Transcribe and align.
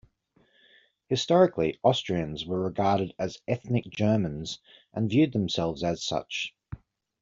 Historically, 1.09 1.77
Austrians 1.83 2.43
were 2.43 2.59
regarded 2.63 3.13
as 3.19 3.37
ethnic 3.47 3.87
Germans 3.87 4.57
and 4.95 5.07
viewed 5.11 5.31
themselves 5.31 5.83
as 5.83 6.03
such. 6.03 6.55